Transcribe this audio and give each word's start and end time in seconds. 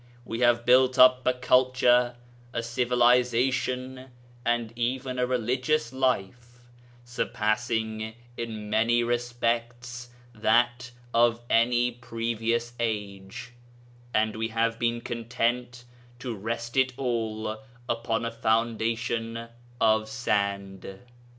We 0.25 0.39
have 0.39 0.65
built 0.65 0.97
up 0.97 1.21
a 1.27 1.33
culture, 1.35 2.15
a 2.53 2.63
civilization, 2.63 4.07
and 4.43 4.73
even 4.75 5.19
a 5.19 5.27
religious 5.27 5.93
life, 5.93 6.61
surpassing 7.05 8.15
in 8.35 8.67
many 8.67 9.03
respects 9.03 10.09
that 10.33 10.89
of 11.13 11.41
any 11.51 11.91
previous 11.91 12.73
age, 12.79 13.53
and 14.11 14.35
we 14.35 14.47
have 14.47 14.79
been 14.79 15.01
content 15.01 15.85
to 16.17 16.33
rest 16.35 16.77
it 16.77 16.93
all 16.97 17.59
upon 17.87 18.25
a 18.25 18.31
foundation 18.31 19.49
of 19.79 20.09
sand. 20.09 20.97